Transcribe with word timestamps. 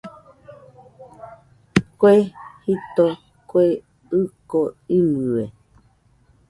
Kue 1.99 2.15
jito, 2.63 3.07
kue 3.49 3.65
ɨko 4.19 4.61
imɨe 4.97 5.43